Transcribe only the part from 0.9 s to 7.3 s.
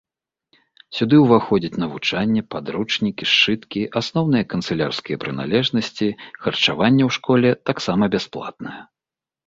Сюды ўваходзяць навучанне, падручнікі, сшыткі, асноўныя канцылярскія прыналежнасці, харчаванне ў